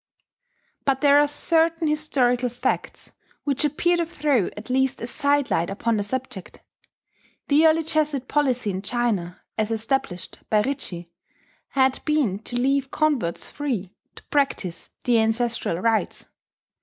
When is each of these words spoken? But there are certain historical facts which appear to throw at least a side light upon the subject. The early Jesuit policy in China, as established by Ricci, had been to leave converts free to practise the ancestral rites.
But 0.83 1.01
there 1.01 1.19
are 1.19 1.27
certain 1.27 1.87
historical 1.87 2.49
facts 2.49 3.11
which 3.43 3.63
appear 3.63 3.97
to 3.97 4.05
throw 4.07 4.47
at 4.57 4.71
least 4.71 4.99
a 4.99 5.05
side 5.05 5.51
light 5.51 5.69
upon 5.69 5.95
the 5.97 6.01
subject. 6.01 6.59
The 7.49 7.67
early 7.67 7.83
Jesuit 7.83 8.27
policy 8.27 8.71
in 8.71 8.81
China, 8.81 9.41
as 9.59 9.69
established 9.69 10.39
by 10.49 10.61
Ricci, 10.61 11.11
had 11.67 11.99
been 12.03 12.39
to 12.39 12.59
leave 12.59 12.89
converts 12.89 13.47
free 13.47 13.93
to 14.15 14.23
practise 14.31 14.89
the 15.03 15.19
ancestral 15.19 15.77
rites. 15.77 16.29